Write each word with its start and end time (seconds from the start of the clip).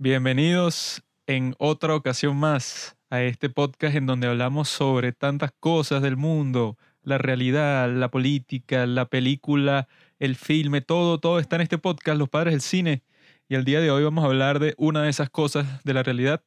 Bienvenidos 0.00 1.02
en 1.26 1.56
otra 1.58 1.96
ocasión 1.96 2.36
más 2.36 2.96
a 3.10 3.22
este 3.22 3.50
podcast 3.50 3.96
en 3.96 4.06
donde 4.06 4.28
hablamos 4.28 4.68
sobre 4.68 5.10
tantas 5.10 5.50
cosas 5.58 6.02
del 6.02 6.16
mundo, 6.16 6.78
la 7.02 7.18
realidad, 7.18 7.92
la 7.92 8.08
política, 8.08 8.86
la 8.86 9.06
película, 9.06 9.88
el 10.20 10.36
filme, 10.36 10.82
todo, 10.82 11.18
todo 11.18 11.40
está 11.40 11.56
en 11.56 11.62
este 11.62 11.78
podcast, 11.78 12.16
los 12.16 12.28
padres 12.28 12.54
del 12.54 12.60
cine. 12.60 13.02
Y 13.48 13.56
el 13.56 13.64
día 13.64 13.80
de 13.80 13.90
hoy 13.90 14.04
vamos 14.04 14.22
a 14.22 14.28
hablar 14.28 14.60
de 14.60 14.72
una 14.78 15.02
de 15.02 15.10
esas 15.10 15.30
cosas 15.30 15.82
de 15.82 15.94
la 15.94 16.04
realidad 16.04 16.44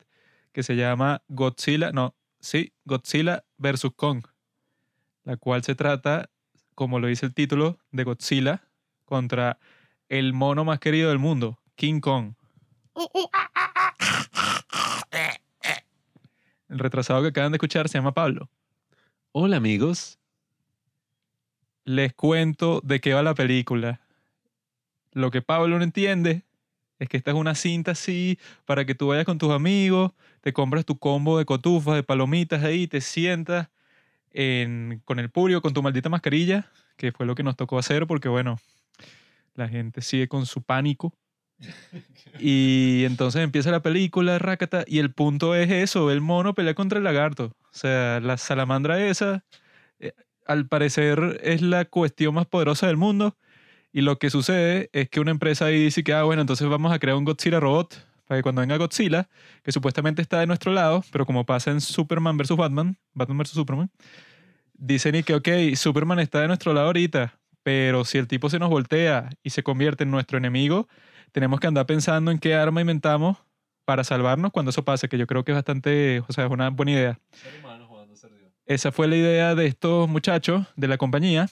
que 0.53 0.63
se 0.63 0.77
llama 0.77 1.21
Godzilla, 1.27 1.91
no, 1.91 2.15
sí, 2.39 2.71
Godzilla 2.85 3.43
vs. 3.57 3.87
Kong, 3.97 4.23
la 5.25 5.35
cual 5.35 5.61
se 5.65 5.75
trata, 5.75 6.29
como 6.73 7.01
lo 7.01 7.07
dice 7.07 7.25
el 7.25 7.33
título, 7.33 7.79
de 7.91 8.05
Godzilla 8.05 8.61
contra 9.03 9.59
el 10.07 10.31
mono 10.31 10.63
más 10.63 10.79
querido 10.79 11.09
del 11.09 11.19
mundo, 11.19 11.59
King 11.75 11.99
Kong. 11.99 12.35
El 16.69 16.79
retrasado 16.79 17.21
que 17.21 17.29
acaban 17.29 17.51
de 17.51 17.57
escuchar 17.57 17.89
se 17.89 17.97
llama 17.97 18.13
Pablo. 18.13 18.49
Hola 19.31 19.57
amigos. 19.57 20.19
Les 21.83 22.13
cuento 22.13 22.81
de 22.83 22.99
qué 22.99 23.13
va 23.13 23.23
la 23.23 23.33
película. 23.33 24.01
Lo 25.13 25.31
que 25.31 25.41
Pablo 25.41 25.77
no 25.77 25.83
entiende 25.83 26.43
es 26.99 27.09
que 27.09 27.17
esta 27.17 27.31
es 27.31 27.37
una 27.37 27.55
cinta 27.55 27.91
así 27.91 28.37
para 28.65 28.85
que 28.85 28.93
tú 28.93 29.07
vayas 29.07 29.25
con 29.25 29.37
tus 29.37 29.51
amigos, 29.51 30.11
te 30.41 30.53
compras 30.53 30.85
tu 30.85 30.99
combo 30.99 31.37
de 31.37 31.45
cotufas, 31.45 31.95
de 31.95 32.03
palomitas 32.03 32.63
ahí, 32.63 32.87
te 32.87 33.01
sientas 33.01 33.69
en, 34.31 35.01
con 35.05 35.19
el 35.19 35.29
purio, 35.29 35.61
con 35.61 35.73
tu 35.73 35.81
maldita 35.81 36.09
mascarilla, 36.09 36.69
que 36.97 37.11
fue 37.11 37.25
lo 37.25 37.35
que 37.35 37.43
nos 37.43 37.57
tocó 37.57 37.79
hacer 37.79 38.05
porque 38.05 38.29
bueno, 38.29 38.59
la 39.55 39.67
gente 39.67 40.01
sigue 40.01 40.27
con 40.27 40.45
su 40.45 40.61
pánico. 40.61 41.13
Y 42.39 43.03
entonces 43.05 43.41
empieza 43.41 43.71
la 43.71 43.81
película, 43.81 44.39
Rakata, 44.39 44.83
y 44.87 44.99
el 44.99 45.13
punto 45.13 45.53
es 45.53 45.69
eso, 45.69 46.11
el 46.11 46.21
mono 46.21 46.53
pelea 46.53 46.73
contra 46.73 46.97
el 46.97 47.03
lagarto. 47.03 47.55
O 47.65 47.73
sea, 47.73 48.19
la 48.19 48.37
salamandra 48.37 49.05
esa, 49.05 49.43
eh, 49.99 50.13
al 50.45 50.67
parecer 50.67 51.39
es 51.43 51.61
la 51.61 51.85
cuestión 51.85 52.33
más 52.35 52.47
poderosa 52.47 52.87
del 52.87 52.97
mundo. 52.97 53.37
Y 53.93 54.01
lo 54.01 54.17
que 54.17 54.29
sucede 54.29 54.89
es 54.93 55.09
que 55.09 55.19
una 55.19 55.31
empresa 55.31 55.65
ahí 55.65 55.83
dice 55.83 56.03
que, 56.03 56.13
ah, 56.13 56.23
bueno, 56.23 56.41
entonces 56.41 56.67
vamos 56.67 56.91
a 56.93 56.99
crear 56.99 57.17
un 57.17 57.25
Godzilla 57.25 57.59
robot 57.59 58.07
para 58.25 58.39
que 58.39 58.43
cuando 58.43 58.61
venga 58.61 58.77
Godzilla, 58.77 59.29
que 59.61 59.73
supuestamente 59.73 60.21
está 60.21 60.39
de 60.39 60.47
nuestro 60.47 60.71
lado, 60.71 61.03
pero 61.11 61.25
como 61.25 61.45
pasa 61.45 61.69
en 61.71 61.81
Superman 61.81 62.37
vs. 62.37 62.55
Batman, 62.55 62.97
Batman 63.13 63.39
vs. 63.39 63.49
Superman, 63.49 63.91
dicen 64.73 65.15
y 65.15 65.23
que, 65.23 65.35
ok, 65.35 65.75
Superman 65.75 66.19
está 66.19 66.39
de 66.39 66.47
nuestro 66.47 66.73
lado 66.73 66.87
ahorita, 66.87 67.37
pero 67.61 68.05
si 68.05 68.17
el 68.17 68.27
tipo 68.27 68.49
se 68.49 68.57
nos 68.57 68.69
voltea 68.69 69.29
y 69.43 69.49
se 69.49 69.63
convierte 69.63 70.05
en 70.05 70.11
nuestro 70.11 70.37
enemigo, 70.37 70.87
tenemos 71.31 71.59
que 71.59 71.67
andar 71.67 71.85
pensando 71.85 72.31
en 72.31 72.39
qué 72.39 72.55
arma 72.55 72.81
inventamos 72.81 73.37
para 73.85 74.03
salvarnos 74.03 74.51
cuando 74.51 74.69
eso 74.69 74.83
pase, 74.83 75.09
que 75.09 75.17
yo 75.17 75.27
creo 75.27 75.43
que 75.43 75.51
es 75.51 75.55
bastante, 75.55 76.23
o 76.27 76.31
sea, 76.33 76.45
es 76.45 76.51
una 76.51 76.69
buena 76.69 76.91
idea. 76.91 77.19
Esa 78.65 78.91
fue 78.91 79.07
la 79.07 79.15
idea 79.15 79.55
de 79.55 79.65
estos 79.65 80.07
muchachos 80.07 80.65
de 80.75 80.87
la 80.87 80.97
compañía. 80.97 81.49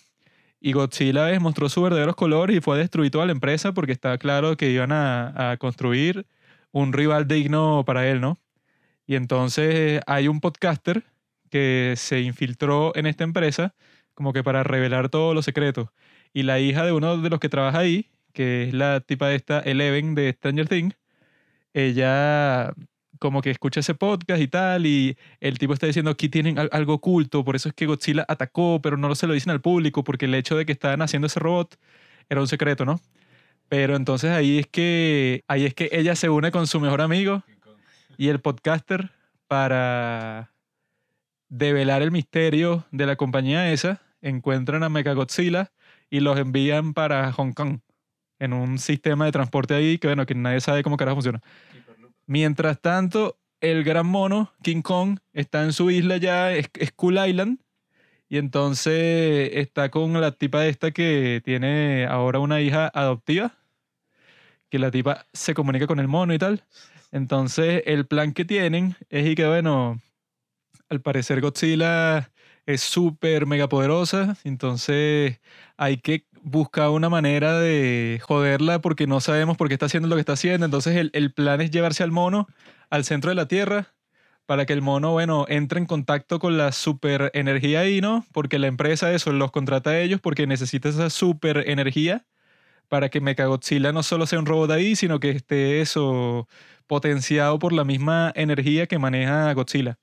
Y 0.61 0.73
Godzilla 0.73 1.37
mostró 1.39 1.69
sus 1.69 1.83
verdaderos 1.83 2.15
colores 2.15 2.55
y 2.57 2.61
fue 2.61 2.75
a 2.75 2.79
destruir 2.79 3.11
toda 3.11 3.25
la 3.25 3.31
empresa 3.31 3.73
porque 3.73 3.93
estaba 3.93 4.17
claro 4.17 4.57
que 4.57 4.69
iban 4.69 4.91
a, 4.91 5.51
a 5.51 5.57
construir 5.57 6.27
un 6.71 6.93
rival 6.93 7.27
digno 7.27 7.83
para 7.85 8.07
él, 8.07 8.21
¿no? 8.21 8.37
Y 9.07 9.15
entonces 9.15 10.01
hay 10.05 10.27
un 10.27 10.39
podcaster 10.39 11.03
que 11.49 11.93
se 11.97 12.21
infiltró 12.21 12.95
en 12.95 13.05
esta 13.05 13.23
empresa 13.23 13.73
como 14.13 14.33
que 14.33 14.43
para 14.43 14.63
revelar 14.63 15.09
todos 15.09 15.33
los 15.33 15.45
secretos. 15.45 15.89
Y 16.33 16.43
la 16.43 16.59
hija 16.59 16.85
de 16.85 16.91
uno 16.91 17.17
de 17.17 17.29
los 17.29 17.39
que 17.39 17.47
trabaja 17.49 17.79
ahí, 17.79 18.09
que 18.33 18.63
es 18.63 18.73
la 18.73 18.99
tipa 19.01 19.27
de 19.27 19.35
esta 19.35 19.59
Eleven 19.59 20.15
de 20.15 20.31
Stranger 20.33 20.67
Things, 20.67 20.95
ella 21.73 22.73
como 23.19 23.41
que 23.41 23.51
escucha 23.51 23.81
ese 23.81 23.95
podcast 23.95 24.41
y 24.41 24.47
tal, 24.47 24.85
y 24.85 25.17
el 25.41 25.59
tipo 25.59 25.73
está 25.73 25.85
diciendo 25.87 26.11
aquí 26.11 26.29
tienen 26.29 26.57
algo 26.71 26.95
oculto, 26.95 27.43
por 27.43 27.55
eso 27.55 27.69
es 27.69 27.75
que 27.75 27.85
Godzilla 27.85 28.25
atacó, 28.27 28.81
pero 28.81 28.97
no 28.97 29.13
se 29.13 29.27
lo 29.27 29.33
dicen 29.33 29.51
al 29.51 29.61
público, 29.61 30.03
porque 30.03 30.25
el 30.25 30.35
hecho 30.35 30.55
de 30.55 30.65
que 30.65 30.71
estaban 30.71 31.01
haciendo 31.01 31.27
ese 31.27 31.39
robot 31.39 31.77
era 32.29 32.41
un 32.41 32.47
secreto, 32.47 32.85
¿no? 32.85 33.01
Pero 33.67 33.95
entonces 33.95 34.31
ahí 34.31 34.59
es 34.59 34.67
que 34.67 35.43
ahí 35.47 35.65
es 35.65 35.73
que 35.75 35.89
ella 35.91 36.15
se 36.15 36.29
une 36.29 36.51
con 36.51 36.65
su 36.65 36.79
mejor 36.79 37.01
amigo 37.01 37.43
y 38.17 38.29
el 38.29 38.39
podcaster 38.39 39.11
para 39.47 40.51
develar 41.49 42.01
el 42.01 42.11
misterio 42.11 42.85
de 42.91 43.05
la 43.05 43.15
compañía 43.15 43.71
esa, 43.71 44.01
encuentran 44.21 44.83
a 44.83 44.89
Mechagodzilla 44.89 45.71
y 46.09 46.21
los 46.21 46.39
envían 46.39 46.93
para 46.93 47.31
Hong 47.33 47.53
Kong 47.53 47.79
en 48.39 48.53
un 48.53 48.79
sistema 48.79 49.25
de 49.25 49.31
transporte 49.31 49.73
ahí 49.73 49.97
que 49.97 50.07
bueno, 50.07 50.25
que 50.25 50.35
nadie 50.35 50.61
sabe 50.61 50.83
cómo 50.83 50.97
carajo 50.97 51.17
funciona. 51.17 51.41
Mientras 52.25 52.79
tanto, 52.81 53.37
el 53.61 53.83
gran 53.83 54.05
mono, 54.05 54.53
King 54.63 54.81
Kong, 54.81 55.19
está 55.33 55.63
en 55.63 55.73
su 55.73 55.91
isla 55.91 56.17
ya, 56.17 56.51
Skull 56.85 57.17
Island, 57.27 57.59
y 58.29 58.37
entonces 58.37 59.49
está 59.53 59.89
con 59.89 60.19
la 60.21 60.31
tipa 60.31 60.65
esta 60.67 60.91
que 60.91 61.41
tiene 61.43 62.05
ahora 62.05 62.39
una 62.39 62.61
hija 62.61 62.89
adoptiva, 62.93 63.57
que 64.69 64.79
la 64.79 64.91
tipa 64.91 65.25
se 65.33 65.53
comunica 65.55 65.87
con 65.87 65.99
el 65.99 66.07
mono 66.07 66.33
y 66.33 66.37
tal. 66.37 66.63
Entonces 67.11 67.81
el 67.87 68.05
plan 68.05 68.33
que 68.33 68.45
tienen 68.45 68.95
es 69.09 69.27
y 69.27 69.35
que, 69.35 69.47
bueno, 69.47 69.99
al 70.89 71.01
parecer 71.01 71.41
Godzilla 71.41 72.31
es 72.67 72.81
súper 72.81 73.47
mega 73.47 73.67
poderosa, 73.67 74.37
entonces 74.43 75.39
hay 75.75 75.97
que 75.97 76.27
buscar 76.49 76.89
una 76.89 77.09
manera 77.09 77.59
de 77.59 78.19
joderla 78.23 78.79
porque 78.79 79.07
no 79.07 79.21
sabemos 79.21 79.57
por 79.57 79.67
qué 79.67 79.75
está 79.75 79.87
haciendo 79.87 80.09
lo 80.09 80.15
que 80.15 80.21
está 80.21 80.33
haciendo. 80.33 80.65
Entonces 80.65 80.95
el, 80.95 81.11
el 81.13 81.33
plan 81.33 81.61
es 81.61 81.71
llevarse 81.71 82.03
al 82.03 82.11
mono 82.11 82.47
al 82.89 83.05
centro 83.05 83.29
de 83.29 83.35
la 83.35 83.47
Tierra 83.47 83.93
para 84.45 84.65
que 84.65 84.73
el 84.73 84.81
mono, 84.81 85.11
bueno, 85.11 85.45
entre 85.47 85.79
en 85.79 85.85
contacto 85.85 86.39
con 86.39 86.57
la 86.57 86.71
super 86.71 87.29
energía 87.35 87.81
ahí, 87.81 88.01
¿no? 88.01 88.25
Porque 88.33 88.57
la 88.57 88.65
empresa 88.65 89.13
eso 89.13 89.31
los 89.31 89.51
contrata 89.51 89.91
a 89.91 89.99
ellos 89.99 90.21
porque 90.21 90.47
necesita 90.47 90.89
esa 90.89 91.11
super 91.11 91.69
energía 91.69 92.25
para 92.87 93.09
que 93.09 93.21
Mechagodzilla 93.21 93.93
no 93.93 94.03
solo 94.03 94.25
sea 94.25 94.39
un 94.39 94.47
robot 94.47 94.71
ahí, 94.71 94.95
sino 94.95 95.19
que 95.19 95.29
esté 95.29 95.81
eso 95.81 96.47
potenciado 96.87 97.59
por 97.59 97.73
la 97.73 97.83
misma 97.85 98.33
energía 98.35 98.87
que 98.87 98.97
maneja 98.97 99.53
Godzilla. 99.53 99.99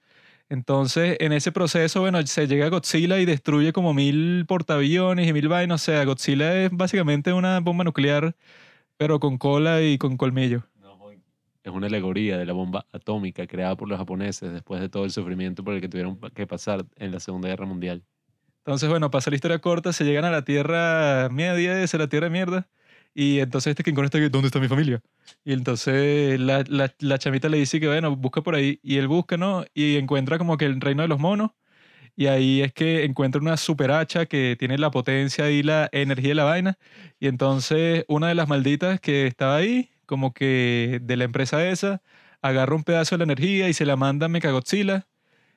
Entonces, 0.48 1.16
en 1.20 1.32
ese 1.32 1.50
proceso, 1.52 2.00
bueno, 2.00 2.24
se 2.26 2.46
llega 2.46 2.66
a 2.66 2.68
Godzilla 2.68 3.18
y 3.18 3.24
destruye 3.24 3.72
como 3.72 3.94
mil 3.94 4.44
portaaviones 4.46 5.28
y 5.28 5.32
mil 5.32 5.48
vainas. 5.48 5.82
O 5.82 5.84
sea, 5.84 6.04
Godzilla 6.04 6.64
es 6.64 6.70
básicamente 6.72 7.32
una 7.32 7.60
bomba 7.60 7.84
nuclear, 7.84 8.36
pero 8.96 9.20
con 9.20 9.38
cola 9.38 9.82
y 9.82 9.98
con 9.98 10.16
colmillo 10.16 10.64
es 11.66 11.72
una 11.72 11.88
alegoría 11.88 12.38
de 12.38 12.46
la 12.46 12.52
bomba 12.52 12.86
atómica 12.92 13.44
creada 13.48 13.76
por 13.76 13.88
los 13.88 13.98
japoneses 13.98 14.52
después 14.52 14.80
de 14.80 14.88
todo 14.88 15.04
el 15.04 15.10
sufrimiento 15.10 15.64
por 15.64 15.74
el 15.74 15.80
que 15.80 15.88
tuvieron 15.88 16.16
que 16.32 16.46
pasar 16.46 16.86
en 16.94 17.10
la 17.10 17.18
Segunda 17.18 17.48
Guerra 17.48 17.66
Mundial. 17.66 18.04
Entonces, 18.58 18.88
bueno, 18.88 19.10
pasa 19.10 19.30
la 19.30 19.36
historia 19.36 19.58
corta, 19.58 19.92
se 19.92 20.04
llegan 20.04 20.24
a 20.24 20.30
la 20.30 20.44
Tierra 20.44 21.28
Media, 21.28 21.82
es 21.82 21.92
la 21.94 22.08
Tierra 22.08 22.26
de 22.26 22.30
mierda, 22.30 22.68
y 23.18 23.40
entonces 23.40 23.70
este 23.70 23.82
King 23.82 23.94
Kong 23.94 24.04
está 24.04 24.18
¿dónde 24.28 24.48
está 24.48 24.60
mi 24.60 24.68
familia? 24.68 25.00
Y 25.42 25.54
entonces 25.54 26.38
la, 26.38 26.64
la, 26.68 26.94
la, 26.98 27.18
chamita 27.18 27.48
le 27.48 27.56
dice 27.58 27.80
que, 27.80 27.88
bueno, 27.88 28.14
busca 28.14 28.42
por 28.42 28.54
ahí, 28.54 28.78
y 28.82 28.98
él 28.98 29.08
busca, 29.08 29.38
¿no? 29.38 29.64
Y 29.74 29.96
encuentra 29.96 30.36
como 30.36 30.58
que 30.58 30.66
el 30.66 30.80
reino 30.82 31.02
de 31.02 31.08
los 31.08 31.18
monos, 31.18 31.52
y 32.16 32.26
ahí 32.26 32.62
es 32.62 32.72
que 32.74 33.04
encuentra 33.04 33.40
una 33.40 33.56
super 33.56 33.90
hacha 33.90 34.26
que 34.26 34.56
tiene 34.58 34.76
la 34.78 34.90
potencia 34.90 35.50
y 35.50 35.62
la 35.62 35.88
energía 35.92 36.30
de 36.30 36.34
la 36.34 36.44
vaina, 36.44 36.78
y 37.18 37.28
entonces 37.28 38.04
una 38.08 38.28
de 38.28 38.34
las 38.34 38.48
malditas 38.48 39.00
que 39.00 39.26
estaba 39.26 39.56
ahí 39.56 39.90
como 40.06 40.34
que 40.34 41.00
de 41.02 41.16
la 41.16 41.24
empresa 41.24 41.66
esa, 41.68 42.02
agarra 42.42 42.74
un 42.76 42.84
pedazo 42.84 43.16
de 43.16 43.18
la 43.20 43.24
energía 43.32 43.68
y 43.68 43.74
se 43.74 43.86
la 43.86 43.96
manda 43.96 44.26
a 44.26 44.28
Mechagodzilla. 44.28 45.06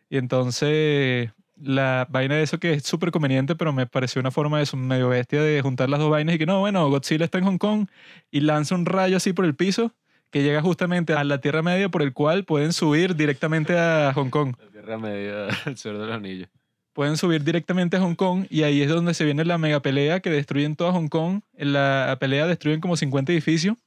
Y 0.09 0.17
entonces 0.17 1.31
la 1.61 2.07
vaina 2.09 2.35
de 2.35 2.43
eso 2.43 2.59
que 2.59 2.73
es 2.73 2.83
súper 2.83 3.11
conveniente, 3.11 3.55
pero 3.55 3.73
me 3.73 3.85
pareció 3.85 4.19
una 4.19 4.31
forma 4.31 4.57
de 4.57 4.63
eso 4.63 4.77
medio 4.77 5.09
bestia 5.09 5.41
de 5.41 5.61
juntar 5.61 5.89
las 5.89 5.99
dos 5.99 6.09
vainas 6.09 6.35
y 6.35 6.37
que 6.37 6.45
no, 6.45 6.59
bueno, 6.59 6.89
Godzilla 6.89 7.25
está 7.25 7.37
en 7.37 7.45
Hong 7.45 7.57
Kong 7.57 7.87
y 8.31 8.41
lanza 8.41 8.75
un 8.75 8.85
rayo 8.85 9.17
así 9.17 9.33
por 9.33 9.45
el 9.45 9.55
piso 9.55 9.93
que 10.31 10.43
llega 10.43 10.61
justamente 10.61 11.13
a 11.13 11.23
la 11.23 11.41
Tierra 11.41 11.61
Media 11.61 11.89
por 11.89 12.01
el 12.01 12.13
cual 12.13 12.45
pueden 12.45 12.73
subir 12.73 13.15
directamente 13.15 13.77
a 13.77 14.11
Hong 14.13 14.29
Kong. 14.29 14.55
La 14.59 14.71
Tierra 14.71 14.97
Media, 14.97 15.47
el 15.65 15.77
Señor 15.77 15.99
del 15.99 16.11
Anillo. 16.11 16.47
Pueden 16.93 17.17
subir 17.17 17.43
directamente 17.43 17.97
a 17.97 18.01
Hong 18.01 18.15
Kong 18.15 18.45
y 18.49 18.63
ahí 18.63 18.81
es 18.81 18.89
donde 18.89 19.13
se 19.13 19.25
viene 19.25 19.45
la 19.45 19.57
mega 19.57 19.81
pelea 19.81 20.19
que 20.19 20.29
destruyen 20.29 20.75
toda 20.75 20.91
Hong 20.91 21.07
Kong. 21.07 21.41
En 21.53 21.73
la 21.73 22.17
pelea 22.19 22.45
destruyen 22.45 22.81
como 22.81 22.97
50 22.97 23.31
edificios 23.31 23.77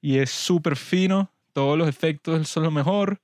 y 0.00 0.18
es 0.18 0.30
súper 0.30 0.76
fino, 0.76 1.30
todos 1.52 1.78
los 1.78 1.88
efectos 1.88 2.48
son 2.48 2.64
lo 2.64 2.70
mejor. 2.70 3.20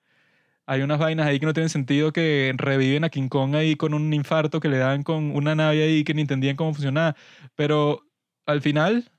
Hay 0.67 0.83
unas 0.83 0.99
vainas 0.99 1.27
ahí 1.27 1.39
que 1.41 1.47
no 1.47 1.53
tienen 1.53 1.69
sentido 1.69 2.13
que 2.13 2.55
reviven 2.57 3.05
a 3.05 3.11
King 3.11 3.29
Kong 3.29 3.55
ahí 3.55 3.77
con 3.77 3.95
un 3.95 4.13
infarto 4.15 4.61
que 4.61 4.69
le 4.69 4.79
dan 4.79 5.03
con 5.03 5.31
una 5.37 5.55
nave 5.55 5.83
ahí 5.83 6.05
que 6.05 6.15
ni 6.15 6.23
entendían 6.23 6.57
cómo 6.57 6.73
funcionaba. 6.75 7.17
Pero 7.55 8.01
al 8.47 8.63
final, 8.63 9.11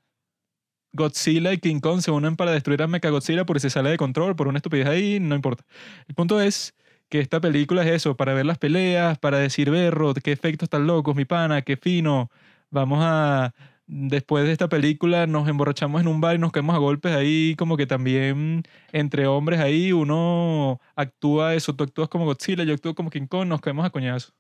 Godzilla 0.94 1.54
y 1.54 1.60
King 1.60 1.80
Kong 1.82 2.02
se 2.02 2.12
unen 2.12 2.36
para 2.36 2.52
destruir 2.52 2.82
a 2.82 2.88
Mechagodzilla 2.88 3.46
porque 3.46 3.60
se 3.60 3.70
sale 3.70 3.90
de 3.92 3.98
control 3.98 4.36
por 4.36 4.48
una 4.48 4.58
estupidez 4.60 4.88
ahí, 4.88 5.20
no 5.20 5.36
importa. 5.36 5.66
El 6.08 6.16
punto 6.16 6.42
es 6.42 6.74
que 7.10 7.20
esta 7.20 7.40
película 7.40 7.84
es 7.84 7.92
eso, 7.92 8.16
para 8.18 8.34
ver 8.34 8.46
las 8.46 8.58
peleas, 8.58 9.20
para 9.20 9.38
decir, 9.38 9.70
berro, 9.70 10.14
qué 10.16 10.32
efectos 10.32 10.70
tan 10.70 10.88
locos, 10.88 11.16
mi 11.16 11.26
pana, 11.26 11.62
qué 11.62 11.78
fino. 11.78 12.32
Vamos 12.72 13.00
a, 13.02 13.54
después 13.88 14.46
de 14.46 14.52
esta 14.52 14.70
película 14.70 15.28
nos 15.28 15.48
emborrachamos 15.48 16.02
en 16.02 16.08
un 16.08 16.22
bar 16.22 16.36
y 16.36 16.40
nos 16.40 16.52
caemos 16.52 16.76
a 16.76 16.80
golpes 16.80 17.14
ahí, 17.14 17.56
como 17.58 17.78
que 17.78 17.86
también 17.86 18.64
entre 18.92 19.28
hombres 19.28 19.60
ahí 19.60 19.92
uno 19.92 20.80
actúa 20.96 21.56
eso, 21.56 21.76
tú 21.76 21.84
actúas 21.84 22.10
como 22.10 22.26
Godzilla, 22.26 22.64
yo 22.64 22.74
actúo 22.74 22.96
como 22.96 23.10
King 23.10 23.28
Kong, 23.28 23.48
nos 23.48 23.62
caemos 23.62 23.86
a 23.86 23.90
coñazo. 23.90 24.34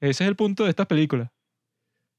Ese 0.00 0.24
es 0.24 0.28
el 0.28 0.36
punto 0.36 0.64
de 0.64 0.70
esta 0.70 0.86
película. 0.86 1.32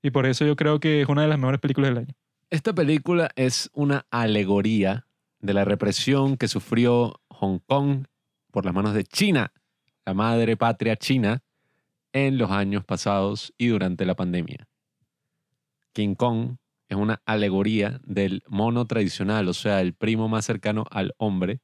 Y 0.03 0.11
por 0.11 0.25
eso 0.25 0.45
yo 0.45 0.55
creo 0.55 0.79
que 0.79 1.01
es 1.01 1.09
una 1.09 1.23
de 1.23 1.27
las 1.27 1.39
mejores 1.39 1.59
películas 1.59 1.89
del 1.89 1.99
año. 1.99 2.15
Esta 2.49 2.73
película 2.73 3.29
es 3.35 3.69
una 3.73 4.05
alegoría 4.11 5.07
de 5.39 5.53
la 5.53 5.65
represión 5.65 6.37
que 6.37 6.47
sufrió 6.47 7.21
Hong 7.29 7.59
Kong 7.65 8.05
por 8.51 8.65
las 8.65 8.73
manos 8.73 8.93
de 8.93 9.03
China, 9.03 9.51
la 10.05 10.13
madre 10.13 10.57
patria 10.57 10.95
china, 10.95 11.41
en 12.13 12.37
los 12.37 12.51
años 12.51 12.83
pasados 12.83 13.53
y 13.57 13.67
durante 13.67 14.05
la 14.05 14.15
pandemia. 14.15 14.67
King 15.93 16.15
Kong 16.15 16.57
es 16.89 16.97
una 16.97 17.21
alegoría 17.25 18.01
del 18.03 18.43
mono 18.47 18.85
tradicional, 18.85 19.47
o 19.47 19.53
sea, 19.53 19.81
el 19.81 19.93
primo 19.93 20.27
más 20.27 20.45
cercano 20.45 20.85
al 20.91 21.13
hombre, 21.17 21.61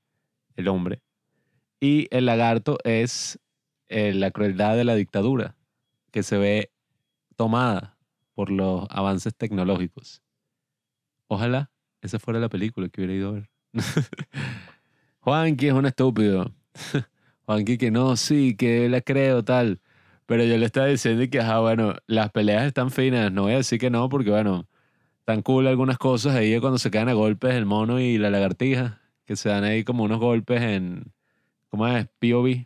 el 0.55 0.67
hombre. 0.67 1.01
Y 1.79 2.07
el 2.11 2.25
lagarto 2.25 2.77
es 2.83 3.39
eh, 3.89 4.13
la 4.13 4.31
crueldad 4.31 4.75
de 4.75 4.83
la 4.83 4.95
dictadura, 4.95 5.55
que 6.11 6.23
se 6.23 6.37
ve 6.37 6.71
tomada 7.35 7.97
por 8.33 8.49
los 8.49 8.85
avances 8.89 9.35
tecnológicos. 9.35 10.21
Ojalá 11.27 11.71
esa 12.01 12.19
fuera 12.19 12.39
la 12.39 12.49
película 12.49 12.89
que 12.89 13.01
hubiera 13.01 13.13
ido 13.13 13.29
a 13.29 13.31
ver. 13.33 13.49
Juanqui 15.19 15.67
es 15.67 15.73
un 15.73 15.85
estúpido. 15.85 16.53
Juanqui 17.45 17.77
que 17.77 17.91
no, 17.91 18.15
sí, 18.15 18.55
que 18.55 18.87
la 18.89 19.01
creo, 19.01 19.43
tal. 19.43 19.81
Pero 20.27 20.43
yo 20.43 20.57
le 20.57 20.65
estaba 20.65 20.87
diciendo 20.87 21.23
que, 21.31 21.39
ajá, 21.39 21.59
bueno, 21.59 21.95
las 22.05 22.31
peleas 22.31 22.65
están 22.65 22.91
finas. 22.91 23.31
No 23.31 23.43
voy 23.43 23.53
a 23.53 23.57
decir 23.57 23.79
que 23.79 23.89
no, 23.89 24.09
porque, 24.09 24.29
bueno, 24.29 24.67
tan 25.25 25.41
cool 25.41 25.67
algunas 25.67 25.97
cosas 25.97 26.35
ahí 26.35 26.59
cuando 26.59 26.77
se 26.79 26.91
caen 26.91 27.09
a 27.09 27.13
golpes 27.13 27.55
el 27.55 27.65
mono 27.65 27.99
y 27.99 28.17
la 28.17 28.29
lagartija, 28.29 29.01
que 29.25 29.35
se 29.37 29.49
dan 29.49 29.63
ahí 29.63 29.83
como 29.83 30.03
unos 30.03 30.19
golpes 30.19 30.61
en, 30.61 31.13
¿cómo 31.69 31.87
es? 31.87 32.07
POV. 32.19 32.65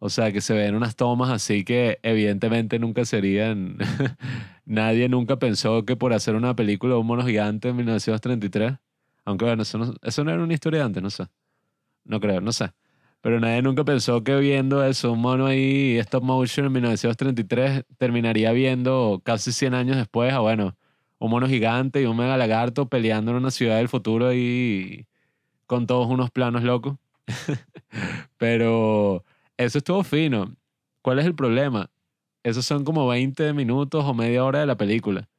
O 0.00 0.10
sea, 0.10 0.32
que 0.32 0.40
se 0.40 0.52
ven 0.54 0.74
unas 0.74 0.96
tomas 0.96 1.30
así 1.30 1.64
que 1.64 1.98
evidentemente 2.02 2.78
nunca 2.78 3.04
serían... 3.04 3.78
Nadie 4.66 5.08
nunca 5.08 5.38
pensó 5.38 5.84
que 5.84 5.96
por 5.96 6.12
hacer 6.12 6.34
una 6.34 6.56
película 6.56 6.94
de 6.94 7.00
un 7.00 7.06
mono 7.06 7.24
gigante 7.24 7.68
en 7.68 7.76
1933, 7.76 8.74
aunque 9.24 9.44
bueno, 9.44 9.62
eso 9.62 9.78
no, 9.78 9.94
eso 10.02 10.24
no 10.24 10.30
era 10.32 10.42
una 10.42 10.54
historia 10.54 10.80
de 10.80 10.86
antes, 10.86 11.02
no 11.02 11.10
sé. 11.10 11.26
No 12.04 12.20
creo, 12.20 12.40
no 12.40 12.52
sé. 12.52 12.72
Pero 13.24 13.40
nadie 13.40 13.62
nunca 13.62 13.84
pensó 13.84 14.22
que 14.22 14.36
viendo 14.36 14.84
eso, 14.84 15.12
un 15.12 15.22
mono 15.22 15.46
ahí, 15.46 15.96
stop 15.96 16.22
motion 16.22 16.66
en 16.66 16.72
1933, 16.72 17.84
terminaría 17.96 18.52
viendo 18.52 19.22
casi 19.24 19.50
100 19.50 19.72
años 19.72 19.96
después, 19.96 20.30
a 20.34 20.40
bueno, 20.40 20.76
un 21.18 21.30
mono 21.30 21.48
gigante 21.48 22.02
y 22.02 22.04
un 22.04 22.18
mega 22.18 22.36
lagarto 22.36 22.90
peleando 22.90 23.30
en 23.30 23.38
una 23.38 23.50
ciudad 23.50 23.78
del 23.78 23.88
futuro 23.88 24.28
ahí 24.28 25.06
con 25.64 25.86
todos 25.86 26.06
unos 26.06 26.30
planos 26.32 26.64
locos. 26.64 26.96
Pero 28.36 29.24
eso 29.56 29.78
estuvo 29.78 30.04
fino. 30.04 30.54
¿Cuál 31.00 31.18
es 31.18 31.24
el 31.24 31.34
problema? 31.34 31.88
Esos 32.42 32.66
son 32.66 32.84
como 32.84 33.08
20 33.08 33.54
minutos 33.54 34.04
o 34.04 34.12
media 34.12 34.44
hora 34.44 34.60
de 34.60 34.66
la 34.66 34.76
película. 34.76 35.30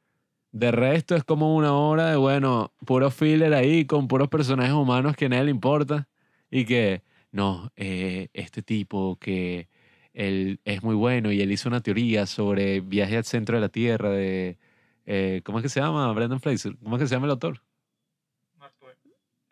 De 0.50 0.72
resto 0.72 1.14
es 1.14 1.22
como 1.22 1.54
una 1.54 1.72
hora 1.72 2.10
de, 2.10 2.16
bueno, 2.16 2.72
puro 2.84 3.12
filler 3.12 3.54
ahí 3.54 3.84
con 3.84 4.08
puros 4.08 4.26
personajes 4.26 4.72
humanos 4.72 5.14
que 5.14 5.26
a 5.26 5.28
nadie 5.28 5.44
le 5.44 5.50
importa 5.52 6.08
y 6.50 6.64
que 6.64 7.06
no, 7.36 7.70
eh, 7.76 8.28
este 8.32 8.62
tipo 8.62 9.16
que 9.20 9.68
él 10.14 10.60
es 10.64 10.82
muy 10.82 10.94
bueno 10.94 11.30
y 11.30 11.42
él 11.42 11.52
hizo 11.52 11.68
una 11.68 11.82
teoría 11.82 12.26
sobre 12.26 12.80
viaje 12.80 13.16
al 13.18 13.24
centro 13.24 13.56
de 13.56 13.60
la 13.60 13.68
Tierra 13.68 14.10
de, 14.10 14.58
eh, 15.04 15.42
¿cómo 15.44 15.58
es 15.58 15.62
que 15.62 15.68
se 15.68 15.80
llama? 15.80 16.10
Brendan 16.12 16.40
Fraser. 16.40 16.76
¿Cómo 16.82 16.96
es 16.96 17.02
que 17.02 17.08
se 17.08 17.14
llama 17.14 17.26
el 17.26 17.32
autor? 17.32 17.62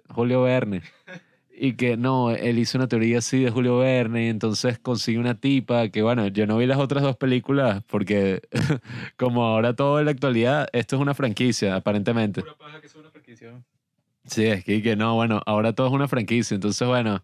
Julio 0.09 0.43
Verne. 0.43 0.83
Y 1.57 1.75
que 1.75 1.97
no, 1.97 2.33
él 2.33 2.59
hizo 2.59 2.77
una 2.79 2.89
teoría 2.89 3.19
así 3.19 3.45
de 3.45 3.49
Julio 3.49 3.79
Verne 3.79 4.27
y 4.27 4.29
entonces 4.29 4.81
consigue 4.81 5.21
una 5.21 5.39
tipa 5.39 5.89
que, 5.89 6.03
bueno, 6.03 6.27
yo 6.27 6.49
no 6.49 6.59
vi 6.59 6.67
las 6.67 6.79
otras 6.79 7.05
dos 7.05 7.17
películas 7.17 7.81
porque 7.85 8.43
como 9.17 9.45
ahora 9.45 9.77
todo 9.77 10.01
en 10.01 10.07
la 10.07 10.11
actualidad, 10.11 10.67
esto 10.73 10.97
es 10.97 11.03
una 11.03 11.15
franquicia, 11.15 11.77
aparentemente. 11.77 12.43
Sí, 14.27 14.47
es 14.47 14.65
que, 14.65 14.83
que 14.83 14.97
no, 14.97 15.15
bueno, 15.15 15.43
ahora 15.47 15.73
todo 15.75 15.87
es 15.87 15.93
una 15.93 16.09
franquicia, 16.09 16.57
entonces, 16.57 16.89
bueno, 16.89 17.23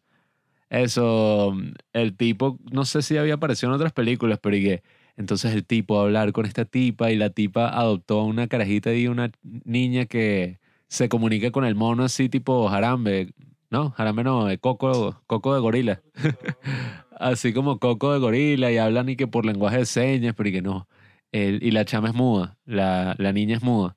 eso, 0.70 1.52
el 1.92 2.16
tipo, 2.16 2.58
no 2.70 2.84
sé 2.84 3.02
si 3.02 3.16
había 3.16 3.34
aparecido 3.34 3.70
en 3.70 3.76
otras 3.76 3.92
películas, 3.92 4.38
pero 4.40 4.56
y 4.56 4.80
entonces 5.16 5.52
el 5.52 5.66
tipo 5.66 5.98
a 5.98 6.04
hablar 6.04 6.32
con 6.32 6.46
esta 6.46 6.64
tipa 6.64 7.10
y 7.10 7.16
la 7.16 7.30
tipa 7.30 7.68
adoptó 7.68 8.22
una 8.24 8.46
carajita 8.46 8.94
y 8.94 9.08
una 9.08 9.30
niña 9.42 10.06
que 10.06 10.60
se 10.88 11.08
comunica 11.08 11.50
con 11.50 11.64
el 11.64 11.74
mono 11.74 12.04
así 12.04 12.28
tipo 12.28 12.68
jarambe, 12.68 13.32
¿no? 13.70 13.90
Jarambe 13.90 14.24
no, 14.24 14.46
de 14.46 14.58
coco, 14.58 15.22
coco 15.26 15.54
de 15.54 15.60
gorila. 15.60 16.02
así 17.18 17.52
como 17.52 17.78
coco 17.78 18.12
de 18.12 18.20
gorila 18.20 18.72
y 18.72 18.78
hablan 18.78 19.08
y 19.10 19.16
que 19.16 19.26
por 19.26 19.44
lenguaje 19.46 19.78
de 19.78 19.86
señas, 19.86 20.34
pero 20.36 20.48
y 20.48 20.60
no. 20.62 20.88
El, 21.32 21.62
y 21.62 21.70
la 21.72 21.84
chama 21.84 22.08
es 22.08 22.14
muda, 22.14 22.58
la, 22.64 23.14
la 23.18 23.32
niña 23.32 23.56
es 23.56 23.62
muda. 23.62 23.96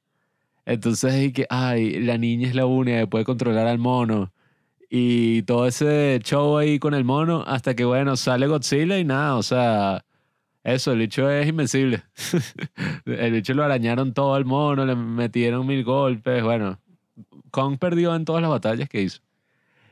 Entonces 0.66 1.24
y 1.24 1.34
que, 1.34 1.48
ay, 1.50 2.00
la 2.02 2.18
niña 2.18 2.48
es 2.48 2.56
la 2.56 2.66
única 2.66 3.00
que 3.00 3.08
puede 3.08 3.26
controlar 3.26 3.68
al 3.68 3.80
mono 3.80 4.34
y 4.96 5.42
todo 5.42 5.66
ese 5.66 6.20
show 6.24 6.56
ahí 6.56 6.78
con 6.78 6.94
el 6.94 7.04
mono, 7.04 7.44
hasta 7.48 7.74
que, 7.74 7.84
bueno, 7.84 8.16
sale 8.16 8.46
Godzilla 8.46 9.00
y 9.00 9.04
nada, 9.04 9.38
o 9.38 9.42
sea, 9.42 10.06
eso, 10.64 10.92
el 10.92 11.00
bicho 11.00 11.28
es 11.32 11.48
invencible. 11.48 12.04
el 13.08 13.32
bicho 13.32 13.56
lo 13.56 13.64
arañaron 13.64 14.14
todo 14.14 14.36
al 14.36 14.46
mono, 14.46 14.86
le 14.86 14.96
metieron 14.96 15.66
mil 15.66 15.84
golpes, 15.84 16.44
bueno, 16.44 16.80
Kong 17.50 17.80
perdió 17.80 18.16
en 18.16 18.24
todas 18.24 18.44
las 18.44 18.52
batallas 18.52 18.88
que 18.88 19.02
hizo. 19.02 19.22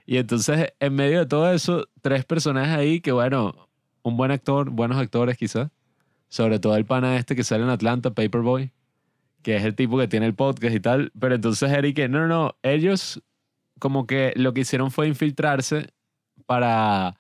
Y 0.06 0.18
entonces, 0.18 0.72
en 0.80 0.94
medio 0.94 1.18
de 1.18 1.26
todo 1.26 1.52
eso, 1.52 1.88
tres 2.04 2.24
personajes 2.24 2.78
ahí 2.78 3.02
que, 3.02 3.12
bueno, 3.12 3.70
un 4.04 4.18
buen 4.18 4.30
actor, 4.30 4.70
buenos 4.70 4.98
actores 5.00 5.36
quizás, 5.36 5.72
sobre 6.30 6.60
todo 6.60 6.76
el 6.76 6.86
pana 6.86 7.18
este 7.18 7.36
que 7.36 7.44
sale 7.44 7.64
en 7.64 7.72
Atlanta, 7.72 8.12
Paperboy, 8.12 8.72
que 9.42 9.56
es 9.56 9.66
el 9.66 9.74
tipo 9.74 9.98
que 9.98 10.08
tiene 10.08 10.28
el 10.28 10.36
podcast 10.36 10.76
y 10.76 10.80
tal, 10.80 11.12
pero 11.20 11.34
entonces 11.34 11.72
Eric, 11.72 12.08
no, 12.08 12.20
no, 12.20 12.28
no, 12.28 12.56
ellos 12.62 13.24
como 13.82 14.06
que 14.06 14.32
lo 14.36 14.54
que 14.54 14.62
hicieron 14.62 14.92
fue 14.92 15.08
infiltrarse 15.08 15.88
para 16.46 17.18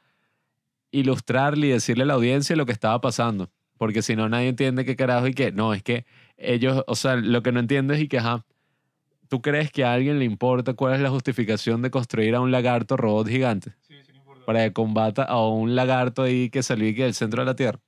ilustrarle 0.91 1.67
y 1.67 1.69
decirle 1.71 2.03
a 2.03 2.05
la 2.05 2.13
audiencia 2.13 2.55
lo 2.55 2.67
que 2.67 2.71
estaba 2.71 3.01
pasando. 3.01 3.49
Porque 3.79 4.03
si 4.03 4.15
no, 4.15 4.29
nadie 4.29 4.49
entiende 4.49 4.85
qué 4.85 4.95
carajo 4.95 5.25
y 5.25 5.33
qué. 5.33 5.51
No, 5.51 5.73
es 5.73 5.81
que 5.81 6.05
ellos, 6.37 6.83
o 6.85 6.95
sea, 6.95 7.15
lo 7.15 7.41
que 7.41 7.51
no 7.51 7.59
entiendes 7.59 7.99
y 7.99 8.07
que, 8.07 8.19
ajá, 8.19 8.45
¿tú 9.27 9.41
crees 9.41 9.71
que 9.71 9.83
a 9.83 9.93
alguien 9.93 10.19
le 10.19 10.25
importa 10.25 10.75
cuál 10.75 10.93
es 10.93 11.01
la 11.01 11.09
justificación 11.09 11.81
de 11.81 11.89
construir 11.89 12.35
a 12.35 12.41
un 12.41 12.51
lagarto 12.51 12.95
robot 12.95 13.27
gigante? 13.27 13.71
Sí, 13.81 13.95
sí, 14.05 14.11
importa. 14.15 14.45
Para 14.45 14.63
que 14.63 14.71
combata 14.71 15.23
a 15.23 15.43
un 15.47 15.75
lagarto 15.75 16.21
ahí 16.21 16.51
que 16.51 16.61
salió 16.61 16.87
y 16.87 16.93
que 16.93 17.05
del 17.05 17.15
centro 17.15 17.41
de 17.41 17.47
la 17.47 17.55
Tierra. 17.55 17.79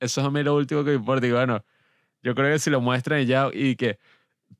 Eso 0.00 0.20
es 0.20 0.26
a 0.26 0.30
mí 0.30 0.42
lo 0.42 0.56
último 0.56 0.82
que 0.82 0.90
me 0.90 0.96
importa. 0.96 1.28
Y 1.28 1.30
bueno, 1.30 1.64
yo 2.24 2.34
creo 2.34 2.52
que 2.52 2.58
si 2.58 2.70
lo 2.70 2.80
muestran 2.80 3.22
y 3.22 3.26
ya, 3.26 3.48
y 3.54 3.76
que 3.76 4.00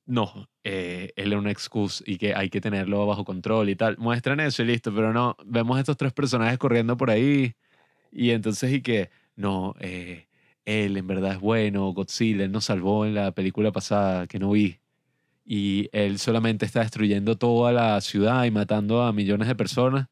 no, 0.06 0.48
eh, 0.64 1.12
él 1.16 1.32
es 1.32 1.38
una 1.38 1.50
excusa 1.50 2.04
y 2.06 2.18
que 2.18 2.34
hay 2.34 2.50
que 2.50 2.60
tenerlo 2.60 3.06
bajo 3.06 3.24
control 3.24 3.68
y 3.70 3.76
tal. 3.76 3.96
Muestran 3.98 4.40
eso 4.40 4.62
y 4.62 4.66
listo, 4.66 4.94
pero 4.94 5.12
no, 5.12 5.36
vemos 5.44 5.78
estos 5.78 5.96
tres 5.96 6.12
personajes 6.12 6.58
corriendo 6.58 6.96
por 6.96 7.10
ahí 7.10 7.54
y 8.12 8.30
entonces 8.30 8.72
y 8.72 8.82
que, 8.82 9.10
no, 9.36 9.74
eh, 9.80 10.28
él 10.64 10.96
en 10.96 11.06
verdad 11.06 11.32
es 11.34 11.40
bueno, 11.40 11.92
Godzilla, 11.92 12.44
él 12.44 12.52
nos 12.52 12.64
salvó 12.66 13.06
en 13.06 13.14
la 13.14 13.32
película 13.32 13.72
pasada 13.72 14.26
que 14.26 14.38
no 14.38 14.50
vi. 14.52 14.80
Y 15.44 15.88
él 15.92 16.18
solamente 16.18 16.66
está 16.66 16.80
destruyendo 16.80 17.36
toda 17.38 17.72
la 17.72 18.00
ciudad 18.00 18.44
y 18.44 18.50
matando 18.50 19.02
a 19.02 19.12
millones 19.12 19.48
de 19.48 19.54
personas 19.56 20.08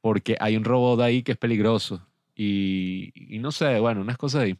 porque 0.00 0.36
hay 0.40 0.56
un 0.56 0.64
robot 0.64 1.00
ahí 1.00 1.22
que 1.22 1.32
es 1.32 1.38
peligroso. 1.38 2.06
Y, 2.36 3.12
y 3.14 3.38
no 3.38 3.52
sé, 3.52 3.78
bueno, 3.80 4.00
unas 4.02 4.18
cosas 4.18 4.42
ahí. 4.44 4.58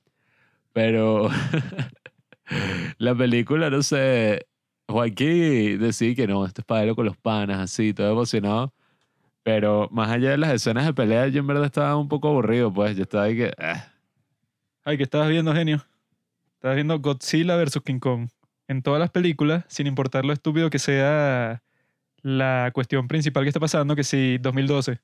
Pero 0.73 1.31
la 2.99 3.14
película, 3.14 3.71
no 3.71 3.83
sé, 3.83 4.47
Joaquín 4.88 5.78
decía 5.78 6.14
que 6.14 6.26
no, 6.26 6.44
esto 6.44 6.60
es 6.60 6.64
para 6.64 6.94
con 6.94 7.06
los 7.06 7.16
panas, 7.16 7.60
así, 7.60 7.94
todo 7.94 8.10
emocionado. 8.12 8.72
Pero 9.42 9.88
más 9.90 10.10
allá 10.10 10.30
de 10.30 10.38
las 10.38 10.52
escenas 10.52 10.86
de 10.86 10.94
pelea, 10.94 11.28
yo 11.28 11.40
en 11.40 11.46
verdad 11.46 11.66
estaba 11.66 11.96
un 11.96 12.08
poco 12.08 12.28
aburrido, 12.28 12.72
pues. 12.72 12.96
Yo 12.96 13.02
estaba 13.02 13.24
ahí 13.24 13.36
que. 13.36 13.52
Ah. 13.58 13.88
Ay, 14.84 14.96
¿qué 14.96 15.02
estabas 15.02 15.28
viendo, 15.28 15.52
genio? 15.54 15.84
Estabas 16.54 16.76
viendo 16.76 16.98
Godzilla 17.00 17.56
versus 17.56 17.82
King 17.82 17.98
Kong. 17.98 18.28
En 18.68 18.82
todas 18.82 19.00
las 19.00 19.10
películas, 19.10 19.64
sin 19.68 19.86
importar 19.86 20.24
lo 20.24 20.32
estúpido 20.32 20.70
que 20.70 20.78
sea 20.78 21.62
la 22.22 22.70
cuestión 22.72 23.08
principal 23.08 23.42
que 23.42 23.48
está 23.48 23.60
pasando, 23.60 23.96
que 23.96 24.04
si 24.04 24.38
2012. 24.38 25.00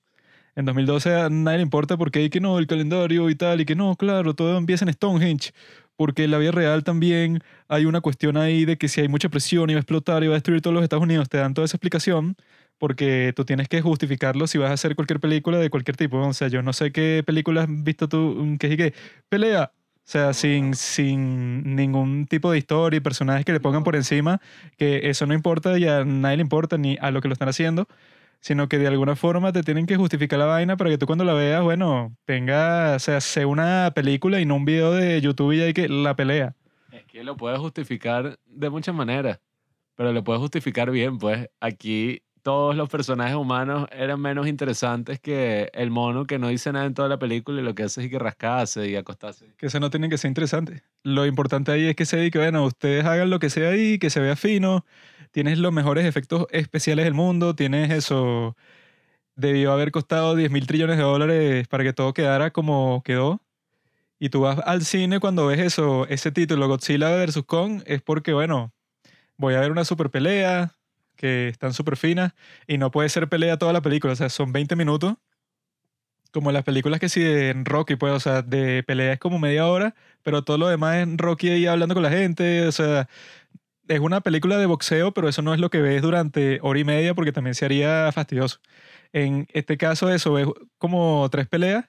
En 0.54 0.64
2012 0.64 1.14
a 1.14 1.28
nadie 1.28 1.58
le 1.58 1.62
importa 1.62 1.96
porque 1.96 2.20
hay 2.20 2.30
que 2.30 2.40
no, 2.40 2.58
el 2.58 2.66
calendario 2.66 3.28
y 3.30 3.34
tal, 3.34 3.60
y 3.60 3.64
que 3.64 3.74
no, 3.74 3.96
claro, 3.96 4.34
todo 4.34 4.56
empieza 4.56 4.84
en 4.84 4.92
Stonehenge 4.92 5.52
porque 5.98 6.24
en 6.24 6.30
la 6.30 6.38
vida 6.38 6.52
real 6.52 6.84
también 6.84 7.42
hay 7.68 7.86
una 7.86 8.00
cuestión 8.00 8.36
ahí 8.38 8.64
de 8.64 8.78
que 8.78 8.88
si 8.88 9.00
hay 9.02 9.08
mucha 9.08 9.28
presión 9.30 9.68
y 9.70 9.74
va 9.74 9.80
a 9.80 9.82
explotar 9.82 10.22
y 10.24 10.28
va 10.28 10.34
a 10.34 10.36
destruir 10.36 10.62
todos 10.62 10.74
los 10.74 10.84
Estados 10.84 11.02
Unidos, 11.04 11.28
te 11.28 11.38
dan 11.38 11.54
toda 11.54 11.64
esa 11.66 11.76
explicación 11.76 12.36
porque 12.78 13.32
tú 13.36 13.44
tienes 13.44 13.68
que 13.68 13.80
justificarlo 13.82 14.46
si 14.46 14.58
vas 14.58 14.70
a 14.70 14.74
hacer 14.74 14.94
cualquier 14.96 15.20
película 15.20 15.58
de 15.58 15.70
cualquier 15.70 15.96
tipo. 15.96 16.18
O 16.18 16.32
sea, 16.32 16.48
yo 16.48 16.62
no 16.62 16.72
sé 16.72 16.92
qué 16.92 17.24
película 17.26 17.62
has 17.64 17.68
visto 17.70 18.08
tú 18.08 18.56
que 18.60 18.76
que 18.76 18.94
pelea, 19.28 19.72
sea, 20.04 20.32
sin, 20.34 20.74
sin 20.74 21.74
ningún 21.76 22.26
tipo 22.26 22.50
de 22.52 22.58
historia 22.58 22.98
y 22.98 23.00
personajes 23.00 23.44
que 23.44 23.52
le 23.52 23.60
pongan 23.60 23.84
por 23.84 23.96
encima, 23.96 24.40
que 24.78 25.10
eso 25.10 25.26
no 25.26 25.34
importa 25.34 25.78
y 25.78 25.86
a 25.86 26.04
nadie 26.04 26.36
le 26.38 26.42
importa 26.42 26.78
ni 26.78 26.96
a 27.00 27.10
lo 27.10 27.20
que 27.20 27.28
lo 27.28 27.34
están 27.34 27.48
haciendo, 27.48 27.88
sino 28.40 28.68
que 28.68 28.78
de 28.78 28.86
alguna 28.86 29.16
forma 29.16 29.52
te 29.52 29.62
tienen 29.62 29.86
que 29.86 29.96
justificar 29.96 30.38
la 30.38 30.46
vaina 30.46 30.76
para 30.76 30.90
que 30.90 30.98
tú 30.98 31.06
cuando 31.06 31.24
la 31.24 31.34
veas, 31.34 31.62
bueno, 31.62 32.16
tenga, 32.24 32.94
o 32.96 32.98
sea, 32.98 33.20
sea 33.20 33.46
una 33.46 33.92
película 33.94 34.40
y 34.40 34.46
no 34.46 34.56
un 34.56 34.64
video 34.64 34.92
de 34.92 35.20
YouTube 35.20 35.52
y 35.52 35.60
hay 35.60 35.72
que 35.72 35.88
la 35.88 36.14
pelea. 36.14 36.54
Es 36.92 37.04
que 37.04 37.24
lo 37.24 37.36
puedes 37.36 37.58
justificar 37.58 38.38
de 38.46 38.70
muchas 38.70 38.94
maneras, 38.94 39.40
pero 39.94 40.12
lo 40.12 40.22
puedes 40.24 40.40
justificar 40.40 40.90
bien, 40.90 41.18
pues 41.18 41.48
aquí 41.60 42.22
todos 42.42 42.74
los 42.74 42.88
personajes 42.88 43.36
humanos 43.36 43.86
eran 43.92 44.20
menos 44.20 44.46
interesantes 44.46 45.20
que 45.20 45.70
el 45.74 45.90
mono 45.90 46.24
que 46.24 46.38
no 46.38 46.48
dice 46.48 46.72
nada 46.72 46.86
en 46.86 46.94
toda 46.94 47.08
la 47.08 47.18
película 47.18 47.60
y 47.60 47.64
lo 47.64 47.74
que 47.74 47.82
hace 47.82 48.04
es 48.04 48.10
que 48.10 48.18
rascarse 48.18 48.88
y 48.88 48.96
acostarse. 48.96 49.52
Que 49.58 49.66
eso 49.66 49.80
no 49.80 49.90
tiene 49.90 50.08
que 50.08 50.16
ser 50.16 50.28
interesante. 50.30 50.82
Lo 51.02 51.26
importante 51.26 51.72
ahí 51.72 51.88
es 51.88 51.96
que 51.96 52.06
se 52.06 52.16
dedique, 52.16 52.38
bueno, 52.38 52.64
ustedes 52.64 53.04
hagan 53.04 53.28
lo 53.28 53.38
que 53.38 53.50
sea 53.50 53.70
ahí, 53.70 53.98
que 53.98 54.08
se 54.08 54.20
vea 54.20 54.34
fino, 54.34 54.86
tienes 55.30 55.58
los 55.58 55.72
mejores 55.72 56.04
efectos 56.06 56.46
especiales 56.50 57.04
del 57.04 57.14
mundo, 57.14 57.54
tienes 57.54 57.90
eso, 57.90 58.56
debió 59.36 59.72
haber 59.72 59.92
costado 59.92 60.34
10 60.36 60.50
mil 60.50 60.66
trillones 60.66 60.96
de 60.96 61.02
dólares 61.04 61.68
para 61.68 61.84
que 61.84 61.92
todo 61.92 62.12
quedara 62.14 62.50
como 62.52 63.02
quedó. 63.04 63.40
Y 64.18 64.30
tú 64.30 64.42
vas 64.42 64.58
al 64.66 64.84
cine 64.84 65.20
cuando 65.20 65.46
ves 65.46 65.60
eso, 65.60 66.06
ese 66.08 66.32
título, 66.32 66.68
Godzilla 66.68 67.24
vs. 67.24 67.44
Kong, 67.46 67.82
es 67.86 68.02
porque, 68.02 68.32
bueno, 68.32 68.72
voy 69.36 69.54
a 69.54 69.60
ver 69.60 69.70
una 69.70 69.84
super 69.84 70.10
pelea, 70.10 70.74
que 71.16 71.48
están 71.48 71.72
súper 71.74 71.96
finas, 71.96 72.32
y 72.66 72.78
no 72.78 72.90
puede 72.90 73.08
ser 73.08 73.28
pelea 73.28 73.58
toda 73.58 73.72
la 73.72 73.82
película, 73.82 74.12
o 74.14 74.16
sea, 74.16 74.28
son 74.28 74.52
20 74.52 74.76
minutos, 74.76 75.14
como 76.32 76.52
las 76.52 76.64
películas 76.64 77.00
que 77.00 77.08
sí 77.08 77.22
en 77.24 77.64
Rocky, 77.64 77.96
pues, 77.96 78.12
o 78.12 78.20
sea, 78.20 78.42
de 78.42 78.82
pelea 78.82 79.14
es 79.14 79.18
como 79.18 79.38
media 79.38 79.66
hora, 79.66 79.94
pero 80.22 80.42
todo 80.42 80.58
lo 80.58 80.68
demás 80.68 80.96
es 80.96 81.16
Rocky 81.16 81.50
ahí 81.50 81.66
hablando 81.66 81.94
con 81.94 82.02
la 82.02 82.10
gente, 82.10 82.66
o 82.66 82.72
sea, 82.72 83.08
es 83.88 84.00
una 84.00 84.20
película 84.20 84.58
de 84.58 84.66
boxeo, 84.66 85.12
pero 85.12 85.28
eso 85.28 85.42
no 85.42 85.54
es 85.54 85.60
lo 85.60 85.70
que 85.70 85.80
ves 85.80 86.02
durante 86.02 86.60
hora 86.62 86.78
y 86.78 86.84
media 86.84 87.14
porque 87.14 87.32
también 87.32 87.54
se 87.54 87.64
haría 87.64 88.10
fastidioso. 88.12 88.60
En 89.12 89.46
este 89.52 89.76
caso, 89.76 90.10
eso, 90.10 90.34
ves 90.34 90.46
como 90.78 91.28
tres 91.30 91.48
peleas 91.48 91.86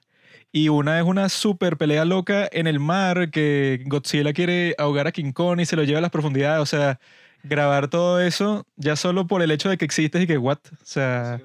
y 0.52 0.68
una 0.68 0.98
es 0.98 1.04
una 1.04 1.28
super 1.28 1.76
pelea 1.76 2.04
loca 2.04 2.48
en 2.50 2.66
el 2.66 2.80
mar 2.80 3.30
que 3.30 3.84
Godzilla 3.86 4.32
quiere 4.32 4.74
ahogar 4.78 5.06
a 5.06 5.12
King 5.12 5.32
Kong 5.32 5.60
y 5.60 5.66
se 5.66 5.76
lo 5.76 5.84
lleva 5.84 5.98
a 5.98 6.02
las 6.02 6.10
profundidades. 6.10 6.62
O 6.62 6.66
sea, 6.66 6.98
grabar 7.42 7.88
todo 7.88 8.20
eso 8.20 8.66
ya 8.76 8.96
solo 8.96 9.26
por 9.26 9.42
el 9.42 9.50
hecho 9.50 9.68
de 9.68 9.78
que 9.78 9.84
existes 9.84 10.22
y 10.22 10.26
que, 10.26 10.38
what? 10.38 10.58
O 10.72 10.84
sea, 10.84 11.40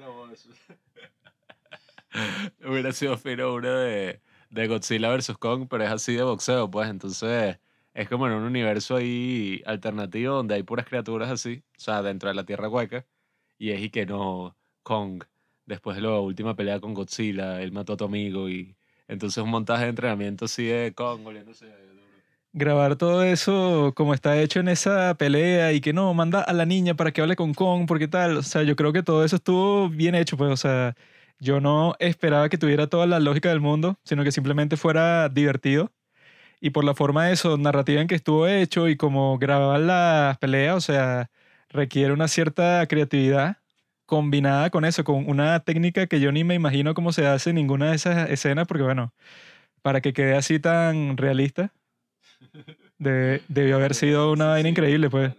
Hubiera 2.66 2.92
sido 2.92 3.16
fino 3.18 3.54
una 3.54 3.78
de, 3.80 4.20
de 4.50 4.66
Godzilla 4.68 5.14
vs. 5.14 5.36
Kong, 5.38 5.66
pero 5.68 5.84
es 5.84 5.90
así 5.90 6.14
de 6.14 6.22
boxeo, 6.22 6.70
pues. 6.70 6.88
Entonces, 6.88 7.58
es 7.96 8.08
como 8.10 8.26
en 8.26 8.34
un 8.34 8.44
universo 8.44 8.96
ahí 8.96 9.62
alternativo 9.66 10.34
donde 10.34 10.54
hay 10.54 10.62
puras 10.62 10.86
criaturas 10.86 11.30
así, 11.30 11.62
o 11.76 11.80
sea, 11.80 12.02
dentro 12.02 12.28
de 12.28 12.34
la 12.34 12.44
Tierra 12.44 12.68
Hueca. 12.68 13.06
Y 13.58 13.70
es 13.70 13.80
y 13.80 13.90
que 13.90 14.06
no, 14.06 14.56
Kong, 14.82 15.24
después 15.64 15.96
de 15.96 16.02
la 16.02 16.20
última 16.20 16.54
pelea 16.54 16.80
con 16.80 16.94
Godzilla, 16.94 17.62
él 17.62 17.72
mató 17.72 17.94
a 17.94 17.96
tu 17.96 18.04
amigo 18.04 18.48
y 18.50 18.76
entonces 19.08 19.42
un 19.42 19.50
montaje 19.50 19.84
de 19.84 19.90
entrenamiento 19.90 20.44
así 20.44 20.66
de 20.66 20.92
Kong 20.94 21.26
oliéndose 21.26 21.66
grabar 22.52 22.96
todo 22.96 23.22
eso 23.22 23.92
como 23.94 24.14
está 24.14 24.40
hecho 24.40 24.60
en 24.60 24.68
esa 24.68 25.14
pelea 25.18 25.72
y 25.74 25.80
que 25.82 25.92
no, 25.92 26.14
manda 26.14 26.40
a 26.40 26.52
la 26.54 26.64
niña 26.64 26.94
para 26.94 27.12
que 27.12 27.20
hable 27.20 27.36
con 27.36 27.52
Kong, 27.54 27.86
porque 27.86 28.08
tal. 28.08 28.38
O 28.38 28.42
sea, 28.42 28.62
yo 28.62 28.76
creo 28.76 28.92
que 28.92 29.02
todo 29.02 29.24
eso 29.24 29.36
estuvo 29.36 29.90
bien 29.90 30.14
hecho, 30.14 30.36
pues, 30.38 30.50
o 30.50 30.56
sea, 30.56 30.96
yo 31.38 31.60
no 31.60 31.96
esperaba 31.98 32.48
que 32.48 32.58
tuviera 32.58 32.86
toda 32.88 33.06
la 33.06 33.20
lógica 33.20 33.50
del 33.50 33.60
mundo, 33.60 33.98
sino 34.04 34.24
que 34.24 34.32
simplemente 34.32 34.76
fuera 34.78 35.28
divertido. 35.28 35.92
Y 36.60 36.70
por 36.70 36.84
la 36.84 36.94
forma 36.94 37.26
de 37.26 37.32
eso, 37.34 37.56
narrativa 37.58 38.00
en 38.00 38.08
que 38.08 38.14
estuvo 38.14 38.46
hecho 38.46 38.88
y 38.88 38.96
como 38.96 39.38
grababan 39.38 39.86
las 39.86 40.38
peleas, 40.38 40.76
o 40.76 40.80
sea, 40.80 41.30
requiere 41.68 42.12
una 42.12 42.28
cierta 42.28 42.86
creatividad 42.88 43.58
combinada 44.06 44.70
con 44.70 44.84
eso, 44.84 45.04
con 45.04 45.28
una 45.28 45.60
técnica 45.60 46.06
que 46.06 46.20
yo 46.20 46.32
ni 46.32 46.44
me 46.44 46.54
imagino 46.54 46.94
cómo 46.94 47.12
se 47.12 47.26
hace 47.26 47.50
en 47.50 47.56
ninguna 47.56 47.90
de 47.90 47.96
esas 47.96 48.30
escenas, 48.30 48.66
porque 48.66 48.84
bueno, 48.84 49.12
para 49.82 50.00
que 50.00 50.12
quede 50.12 50.36
así 50.36 50.60
tan 50.60 51.16
realista, 51.16 51.72
de- 52.98 53.42
debió 53.48 53.76
haber 53.76 53.94
sido 53.94 54.32
una 54.32 54.46
vaina 54.48 54.68
increíble, 54.68 55.10
pues. 55.10 55.32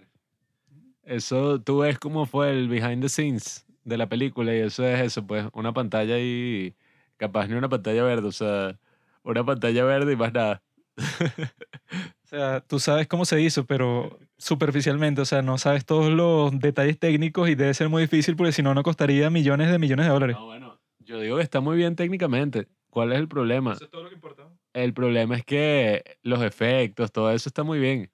Eso, 1.04 1.62
tú 1.62 1.80
ves 1.80 2.00
cómo 2.00 2.26
fue 2.26 2.52
el 2.52 2.68
behind 2.68 3.02
the 3.02 3.10
scenes 3.10 3.66
de 3.86 3.98
la 3.98 4.08
película 4.10 4.54
y 4.54 4.60
eso 4.60 4.86
es 4.86 5.00
eso, 5.02 5.26
pues, 5.26 5.46
una 5.54 5.74
pantalla 5.74 6.16
ahí, 6.16 6.76
capaz 7.18 7.48
ni 7.48 7.54
una 7.56 7.70
pantalla 7.70 8.04
verde, 8.04 8.28
o 8.28 8.32
sea, 8.32 8.78
una 9.24 9.46
pantalla 9.46 9.86
verde 9.86 10.14
y 10.14 10.16
más 10.18 10.34
nada. 10.34 10.62
O 12.28 12.30
sea, 12.30 12.60
tú 12.60 12.78
sabes 12.78 13.08
cómo 13.08 13.24
se 13.24 13.40
hizo, 13.40 13.66
pero 13.66 14.20
superficialmente, 14.38 15.22
o 15.22 15.26
sea, 15.26 15.42
no 15.42 15.58
sabes 15.58 15.86
todos 15.86 16.12
los 16.12 16.60
detalles 16.60 17.00
técnicos 17.00 17.48
y 17.48 17.56
debe 17.56 17.74
ser 17.74 17.88
muy 17.88 18.02
difícil 18.02 18.36
porque 18.36 18.52
si 18.52 18.62
no, 18.62 18.74
no 18.74 18.84
costaría 18.84 19.30
millones 19.30 19.72
de 19.72 19.80
millones 19.80 20.08
de 20.08 20.12
dólares. 20.12 20.36
No, 20.36 20.46
bueno, 20.48 20.78
yo 21.00 21.22
digo 21.22 21.38
que 21.38 21.44
está 21.44 21.62
muy 21.62 21.78
bien 21.78 21.96
técnicamente. 21.96 22.68
¿Cuál 22.90 23.14
es 23.14 23.20
el 23.20 23.30
problema? 23.30 23.78
es 23.80 23.90
todo 23.90 24.04
lo 24.04 24.10
que 24.10 24.16
importa. 24.16 24.44
El 24.74 24.94
problema 24.94 25.38
es 25.38 25.46
que 25.46 26.18
los 26.22 26.42
efectos, 26.44 27.14
todo 27.14 27.32
eso 27.32 27.48
está 27.48 27.64
muy 27.64 27.80
bien. 27.80 28.12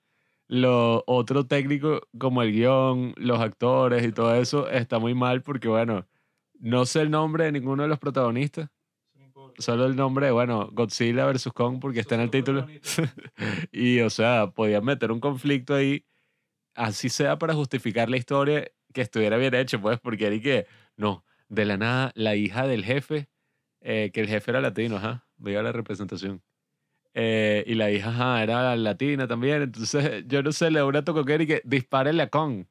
Lo 0.47 1.03
otro 1.07 1.47
técnico, 1.47 2.01
como 2.19 2.43
el 2.43 2.51
guion, 2.51 3.13
los 3.17 3.39
actores 3.39 4.05
y 4.05 4.11
todo 4.11 4.35
eso, 4.35 4.69
está 4.69 4.99
muy 4.99 5.15
mal 5.15 5.41
porque, 5.41 5.69
bueno, 5.69 6.05
no 6.59 6.85
sé 6.85 7.01
el 7.01 7.09
nombre 7.09 7.45
de 7.45 7.51
ninguno 7.51 7.81
de 7.81 7.89
los 7.89 7.97
protagonistas. 7.97 8.69
Solo 9.57 9.85
el 9.85 9.95
nombre 9.95 10.31
bueno, 10.31 10.69
Godzilla 10.71 11.25
versus 11.25 11.53
Kong 11.53 11.79
porque 11.79 11.99
está 11.99 12.15
en 12.15 12.21
el 12.21 12.29
título. 12.29 12.67
y, 13.71 13.99
o 14.01 14.09
sea, 14.09 14.51
podían 14.51 14.85
meter 14.85 15.11
un 15.11 15.19
conflicto 15.19 15.75
ahí, 15.75 16.05
así 16.75 17.09
sea 17.09 17.37
para 17.37 17.53
justificar 17.53 18.09
la 18.09 18.17
historia, 18.17 18.65
que 18.93 19.01
estuviera 19.01 19.37
bien 19.37 19.53
hecho, 19.55 19.81
pues, 19.81 19.99
porque 19.99 20.27
era 20.27 20.35
y 20.35 20.41
que, 20.41 20.67
no, 20.97 21.25
de 21.49 21.65
la 21.65 21.77
nada, 21.77 22.11
la 22.15 22.35
hija 22.35 22.67
del 22.67 22.83
jefe, 22.85 23.27
eh, 23.81 24.11
que 24.13 24.21
el 24.21 24.27
jefe 24.27 24.51
era 24.51 24.61
latino, 24.61 24.97
ajá, 24.97 25.27
veía 25.37 25.61
la 25.63 25.71
representación. 25.71 26.41
Eh, 27.15 27.63
y 27.67 27.75
la 27.75 27.91
hija, 27.91 28.09
ajá, 28.09 28.43
era 28.43 28.75
latina 28.75 29.27
también, 29.27 29.63
entonces, 29.63 30.23
yo 30.27 30.41
no 30.41 30.51
sé, 30.51 30.71
le 30.71 30.83
una 30.83 31.03
tocoquera 31.03 31.43
y 31.43 31.47
que 31.47 31.61
dispárele 31.65 32.23
a 32.23 32.29
Kong. 32.29 32.65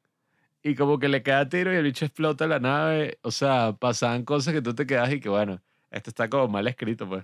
Y 0.63 0.75
como 0.75 0.99
que 0.99 1.09
le 1.09 1.23
queda 1.23 1.49
tiro 1.49 1.73
y 1.73 1.75
el 1.75 1.83
bicho 1.83 2.05
explota 2.05 2.47
la 2.47 2.59
nave, 2.59 3.19
o 3.21 3.31
sea, 3.31 3.75
pasaban 3.79 4.23
cosas 4.23 4.53
que 4.53 4.61
tú 4.61 4.73
te 4.73 4.85
quedas 4.87 5.11
y 5.11 5.19
que, 5.19 5.29
bueno, 5.29 5.61
esto 5.93 6.09
está 6.09 6.29
como 6.29 6.47
mal 6.47 6.67
escrito, 6.67 7.07
pues. 7.07 7.23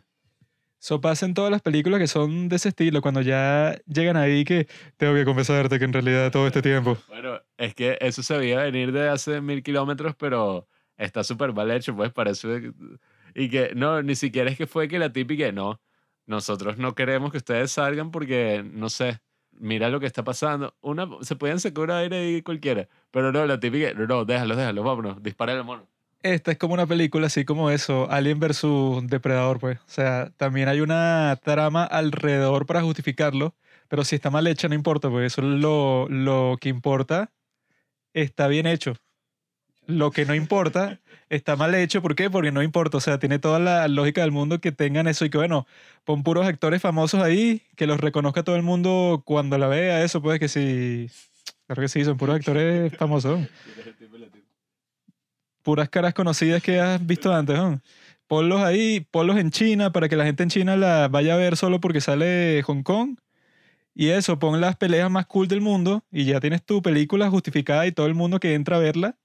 Eso 0.81 1.01
pasa 1.01 1.25
en 1.25 1.33
todas 1.33 1.51
las 1.51 1.61
películas 1.61 1.99
que 1.99 2.07
son 2.07 2.47
de 2.47 2.55
ese 2.55 2.69
estilo, 2.69 3.01
cuando 3.01 3.21
ya 3.21 3.77
llegan 3.85 4.15
ahí 4.15 4.45
que 4.45 4.67
tengo 4.95 5.13
que 5.13 5.25
confesarte 5.25 5.77
que 5.77 5.83
en 5.83 5.91
realidad 5.91 6.31
todo 6.31 6.47
este 6.47 6.61
tiempo. 6.61 6.97
Bueno, 7.09 7.41
es 7.57 7.75
que 7.75 7.97
eso 7.99 8.23
se 8.23 8.37
veía 8.37 8.59
venir 8.63 8.93
de 8.93 9.09
hace 9.09 9.41
mil 9.41 9.61
kilómetros, 9.61 10.15
pero 10.15 10.69
está 10.95 11.25
súper 11.25 11.51
mal 11.51 11.69
hecho, 11.71 11.93
pues 11.95 12.13
parece. 12.13 12.71
Y 13.35 13.49
que 13.49 13.73
no, 13.75 14.01
ni 14.01 14.15
siquiera 14.15 14.49
es 14.49 14.57
que 14.57 14.67
fue 14.67 14.87
que 14.87 14.99
la 14.99 15.11
típica, 15.11 15.51
no, 15.51 15.81
nosotros 16.25 16.77
no 16.77 16.95
queremos 16.95 17.31
que 17.31 17.37
ustedes 17.39 17.71
salgan 17.71 18.11
porque, 18.11 18.63
no 18.63 18.87
sé, 18.87 19.19
mira 19.51 19.89
lo 19.89 19.99
que 19.99 20.05
está 20.05 20.23
pasando. 20.23 20.75
Una, 20.79 21.09
se 21.21 21.35
podían 21.35 21.59
sacar 21.59 21.91
aire 21.91 22.17
ahí 22.19 22.41
cualquiera, 22.41 22.87
pero 23.11 23.33
no, 23.33 23.45
la 23.45 23.59
típica, 23.59 23.93
no, 23.93 24.07
no, 24.07 24.23
déjalo, 24.23 24.55
déjalo, 24.55 24.83
vámonos, 24.83 25.21
dispara 25.21 25.51
el 25.51 25.63
mono. 25.65 25.89
Esta 26.21 26.51
es 26.51 26.57
como 26.57 26.73
una 26.73 26.85
película 26.85 27.27
así 27.27 27.45
como 27.45 27.69
eso, 27.69 28.11
Alien 28.11 28.39
versus 28.39 29.07
Depredador, 29.07 29.59
pues. 29.59 29.79
O 29.79 29.83
sea, 29.89 30.31
también 30.35 30.67
hay 30.67 30.81
una 30.81 31.39
trama 31.41 31.85
alrededor 31.85 32.65
para 32.65 32.81
justificarlo, 32.81 33.55
pero 33.87 34.03
si 34.03 34.15
está 34.15 34.29
mal 34.29 34.45
hecha 34.47 34.67
no 34.67 34.75
importa, 34.75 35.09
pues 35.09 35.31
eso 35.31 35.41
es 35.41 35.47
lo, 35.47 36.09
lo 36.09 36.57
que 36.59 36.67
importa, 36.67 37.31
está 38.13 38.47
bien 38.47 38.65
hecho. 38.67 38.95
Lo 39.87 40.11
que 40.11 40.25
no 40.25 40.35
importa 40.35 40.99
está 41.29 41.55
mal 41.55 41.73
hecho, 41.73 42.01
¿por 42.01 42.15
qué? 42.15 42.29
Porque 42.29 42.51
no 42.51 42.63
importa, 42.63 42.97
o 42.97 43.01
sea, 43.01 43.17
tiene 43.17 43.39
toda 43.39 43.59
la 43.59 43.87
lógica 43.87 44.21
del 44.21 44.31
mundo 44.31 44.59
que 44.59 44.73
tengan 44.73 45.07
eso 45.07 45.23
y 45.23 45.29
que 45.29 45.37
bueno, 45.37 45.67
pon 46.03 46.23
puros 46.23 46.45
actores 46.45 46.81
famosos 46.81 47.23
ahí, 47.23 47.63
que 47.77 47.87
los 47.87 47.99
reconozca 47.99 48.43
todo 48.43 48.57
el 48.57 48.63
mundo 48.63 49.23
cuando 49.25 49.57
la 49.57 49.67
vea, 49.67 50.03
eso, 50.03 50.21
pues 50.21 50.39
que 50.39 50.49
sí, 50.49 51.09
claro 51.65 51.81
que 51.81 51.87
sí, 51.87 52.03
son 52.03 52.17
puros 52.17 52.35
actores 52.35 52.95
famosos 52.97 53.39
puras 55.63 55.89
caras 55.89 56.13
conocidas 56.13 56.61
que 56.63 56.79
has 56.79 57.05
visto 57.05 57.33
antes, 57.33 57.57
¿no? 57.57 57.81
Ponlos 58.27 58.61
ahí, 58.61 59.01
ponlos 59.11 59.37
en 59.37 59.51
China 59.51 59.91
para 59.91 60.09
que 60.09 60.15
la 60.15 60.25
gente 60.25 60.43
en 60.43 60.49
China 60.49 60.75
la 60.75 61.07
vaya 61.07 61.33
a 61.33 61.37
ver 61.37 61.57
solo 61.57 61.79
porque 61.79 62.01
sale 62.01 62.61
Hong 62.63 62.83
Kong. 62.83 63.17
Y 63.95 64.09
eso, 64.09 64.39
pon 64.39 64.61
las 64.61 64.77
peleas 64.77 65.11
más 65.11 65.25
cool 65.27 65.47
del 65.47 65.61
mundo 65.61 66.03
y 66.11 66.25
ya 66.25 66.39
tienes 66.39 66.63
tu 66.63 66.81
película 66.81 67.29
justificada 67.29 67.87
y 67.87 67.91
todo 67.91 68.07
el 68.07 68.15
mundo 68.15 68.39
que 68.39 68.53
entra 68.53 68.77
a 68.77 68.79
verla 68.79 69.17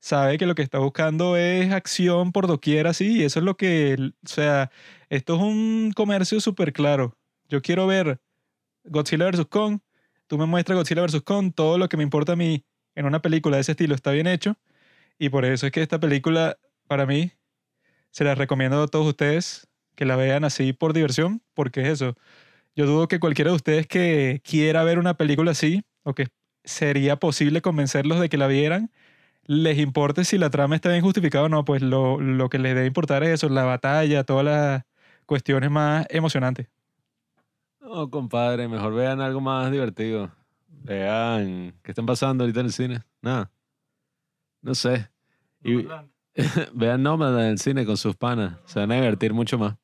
sabe 0.00 0.38
que 0.38 0.46
lo 0.46 0.54
que 0.54 0.62
está 0.62 0.78
buscando 0.78 1.36
es 1.36 1.72
acción 1.72 2.32
por 2.32 2.46
doquier 2.46 2.86
así 2.86 3.18
y 3.18 3.24
eso 3.24 3.40
es 3.40 3.44
lo 3.44 3.56
que, 3.56 3.96
o 4.24 4.28
sea, 4.28 4.70
esto 5.10 5.34
es 5.36 5.42
un 5.42 5.92
comercio 5.94 6.40
súper 6.40 6.72
claro. 6.72 7.16
Yo 7.48 7.62
quiero 7.62 7.86
ver 7.86 8.20
Godzilla 8.84 9.30
vs. 9.30 9.46
Kong, 9.48 9.80
tú 10.28 10.38
me 10.38 10.46
muestras 10.46 10.78
Godzilla 10.78 11.02
vs. 11.02 11.22
Kong, 11.22 11.52
todo 11.54 11.78
lo 11.78 11.88
que 11.88 11.96
me 11.96 12.04
importa 12.04 12.32
a 12.32 12.36
mí 12.36 12.64
en 12.94 13.06
una 13.06 13.20
película 13.20 13.56
de 13.56 13.62
ese 13.62 13.72
estilo 13.72 13.94
está 13.94 14.12
bien 14.12 14.26
hecho 14.28 14.56
y 15.18 15.28
por 15.28 15.44
eso 15.44 15.66
es 15.66 15.72
que 15.72 15.82
esta 15.82 16.00
película, 16.00 16.58
para 16.86 17.06
mí, 17.06 17.32
se 18.10 18.24
la 18.24 18.34
recomiendo 18.34 18.82
a 18.82 18.88
todos 18.88 19.06
ustedes 19.06 19.68
que 19.94 20.04
la 20.04 20.16
vean 20.16 20.44
así 20.44 20.72
por 20.72 20.92
diversión, 20.92 21.42
porque 21.54 21.82
es 21.82 21.88
eso. 21.88 22.14
Yo 22.74 22.86
dudo 22.86 23.08
que 23.08 23.20
cualquiera 23.20 23.50
de 23.50 23.56
ustedes 23.56 23.86
que 23.86 24.42
quiera 24.44 24.84
ver 24.84 24.98
una 24.98 25.14
película 25.14 25.52
así, 25.52 25.82
o 26.02 26.14
que 26.14 26.28
sería 26.64 27.16
posible 27.16 27.62
convencerlos 27.62 28.20
de 28.20 28.28
que 28.28 28.36
la 28.36 28.46
vieran, 28.46 28.90
les 29.44 29.78
importe 29.78 30.24
si 30.24 30.38
la 30.38 30.50
trama 30.50 30.74
está 30.74 30.90
bien 30.90 31.02
justificada 31.02 31.44
o 31.44 31.48
no, 31.48 31.64
pues 31.64 31.80
lo, 31.82 32.20
lo 32.20 32.48
que 32.48 32.58
les 32.58 32.74
debe 32.74 32.86
importar 32.86 33.22
es 33.22 33.30
eso, 33.30 33.48
la 33.48 33.64
batalla, 33.64 34.24
todas 34.24 34.44
las 34.44 34.84
cuestiones 35.24 35.70
más 35.70 36.06
emocionantes. 36.10 36.68
No, 37.80 38.10
compadre, 38.10 38.68
mejor 38.68 38.94
vean 38.94 39.20
algo 39.20 39.40
más 39.40 39.70
divertido. 39.70 40.32
Vean, 40.68 41.74
¿qué 41.82 41.92
están 41.92 42.06
pasando 42.06 42.44
ahorita 42.44 42.60
en 42.60 42.66
el 42.66 42.72
cine? 42.72 43.02
Nada. 43.22 43.50
No 44.66 44.74
sé. 44.74 45.08
Y 45.62 45.86
vean 46.74 47.02
Nómada 47.04 47.44
en 47.44 47.52
el 47.52 47.58
cine 47.60 47.86
con 47.86 47.96
sus 47.96 48.16
panas. 48.16 48.58
Se 48.64 48.80
van 48.80 48.90
a 48.90 48.96
divertir 48.96 49.32
mucho 49.32 49.58
más. 49.58 49.76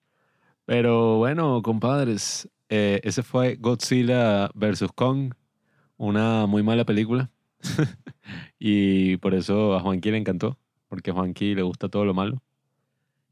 Pero 0.64 1.18
bueno, 1.18 1.62
compadres, 1.62 2.48
eh, 2.68 3.00
ese 3.04 3.22
fue 3.22 3.54
Godzilla 3.60 4.50
vs. 4.54 4.86
Kong. 4.92 5.34
Una 5.96 6.46
muy 6.46 6.64
mala 6.64 6.84
película. 6.84 7.30
y 8.58 9.18
por 9.18 9.34
eso 9.34 9.76
a 9.76 9.80
Juanqui 9.80 10.10
le 10.10 10.18
encantó. 10.18 10.58
Porque 10.88 11.12
a 11.12 11.14
Juanqui 11.14 11.54
le 11.54 11.62
gusta 11.62 11.88
todo 11.88 12.04
lo 12.04 12.12
malo. 12.12 12.42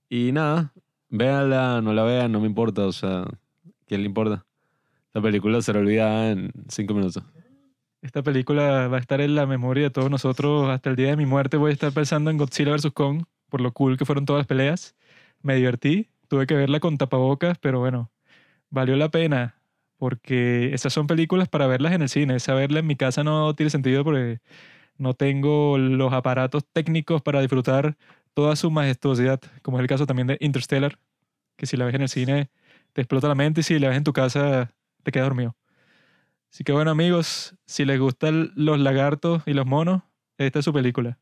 Y 0.08 0.30
nada, 0.30 0.72
véanla, 1.08 1.80
no 1.82 1.92
la 1.94 2.04
vean, 2.04 2.30
no 2.30 2.38
me 2.38 2.46
importa. 2.46 2.86
O 2.86 2.92
sea, 2.92 3.24
¿quién 3.86 4.02
le 4.02 4.06
importa? 4.06 4.46
La 5.12 5.20
película 5.20 5.60
será 5.62 5.80
olvidada 5.80 6.30
en 6.30 6.52
cinco 6.68 6.94
minutos. 6.94 7.24
Esta 8.02 8.22
película 8.22 8.88
va 8.88 8.96
a 8.96 9.00
estar 9.00 9.20
en 9.20 9.34
la 9.34 9.46
memoria 9.46 9.84
de 9.84 9.90
todos 9.90 10.10
nosotros. 10.10 10.68
Hasta 10.70 10.90
el 10.90 10.96
día 10.96 11.08
de 11.08 11.16
mi 11.16 11.26
muerte 11.26 11.56
voy 11.58 11.70
a 11.70 11.72
estar 11.74 11.92
pensando 11.92 12.30
en 12.30 12.38
Godzilla 12.38 12.72
vs. 12.72 12.92
Kong, 12.94 13.24
por 13.50 13.60
lo 13.60 13.72
cool 13.72 13.98
que 13.98 14.06
fueron 14.06 14.24
todas 14.24 14.40
las 14.40 14.46
peleas. 14.46 14.96
Me 15.42 15.54
divertí, 15.56 16.08
tuve 16.28 16.46
que 16.46 16.54
verla 16.54 16.80
con 16.80 16.96
tapabocas, 16.98 17.58
pero 17.58 17.78
bueno, 17.80 18.10
valió 18.70 18.96
la 18.96 19.10
pena, 19.10 19.56
porque 19.98 20.74
esas 20.74 20.92
son 20.94 21.06
películas 21.06 21.48
para 21.48 21.66
verlas 21.66 21.92
en 21.94 22.02
el 22.02 22.08
cine. 22.10 22.36
Esa 22.36 22.54
verla 22.54 22.80
en 22.80 22.86
mi 22.86 22.96
casa 22.96 23.24
no 23.24 23.54
tiene 23.54 23.70
sentido 23.70 24.04
porque 24.04 24.40
no 24.98 25.14
tengo 25.14 25.78
los 25.78 26.12
aparatos 26.14 26.64
técnicos 26.72 27.22
para 27.22 27.40
disfrutar 27.40 27.96
toda 28.34 28.56
su 28.56 28.70
majestuosidad, 28.70 29.40
como 29.62 29.78
es 29.78 29.82
el 29.82 29.88
caso 29.88 30.06
también 30.06 30.28
de 30.28 30.38
Interstellar, 30.40 30.98
que 31.56 31.66
si 31.66 31.76
la 31.78 31.86
ves 31.86 31.94
en 31.96 32.02
el 32.02 32.10
cine 32.10 32.50
te 32.94 33.02
explota 33.02 33.28
la 33.28 33.36
mente 33.36 33.60
y 33.62 33.64
si 33.64 33.78
la 33.80 33.88
ves 33.90 33.98
en 33.98 34.04
tu 34.04 34.14
casa 34.14 34.72
te 35.04 35.12
quedas 35.12 35.28
dormido. 35.28 35.56
Así 36.52 36.64
que 36.64 36.72
bueno 36.72 36.90
amigos, 36.90 37.54
si 37.66 37.84
les 37.84 38.00
gustan 38.00 38.52
los 38.56 38.78
lagartos 38.78 39.42
y 39.46 39.52
los 39.52 39.66
monos, 39.66 40.02
esta 40.36 40.58
es 40.58 40.64
su 40.64 40.72
película. 40.72 41.18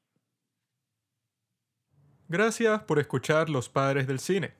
Gracias 2.29 2.83
por 2.83 2.99
escuchar 2.99 3.49
Los 3.49 3.69
Padres 3.69 4.07
del 4.07 4.21
Cine. 4.21 4.53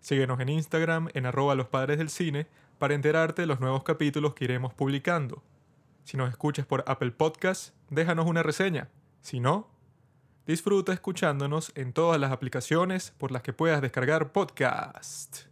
Síguenos 0.00 0.40
en 0.40 0.48
Instagram 0.48 1.08
en 1.14 1.26
arroba 1.26 1.54
los 1.54 1.68
padres 1.68 1.98
del 1.98 2.08
cine 2.08 2.46
para 2.78 2.94
enterarte 2.94 3.42
de 3.42 3.46
los 3.46 3.60
nuevos 3.60 3.82
capítulos 3.82 4.34
que 4.34 4.44
iremos 4.44 4.72
publicando. 4.72 5.42
Si 6.04 6.16
nos 6.16 6.30
escuchas 6.30 6.64
por 6.64 6.84
Apple 6.86 7.10
Podcast, 7.10 7.74
déjanos 7.90 8.26
una 8.26 8.42
reseña. 8.42 8.88
Si 9.20 9.40
no, 9.40 9.68
disfruta 10.46 10.92
escuchándonos 10.92 11.72
en 11.74 11.92
todas 11.92 12.20
las 12.20 12.32
aplicaciones 12.32 13.12
por 13.18 13.32
las 13.32 13.42
que 13.42 13.52
puedas 13.52 13.82
descargar 13.82 14.32
podcast. 14.32 15.47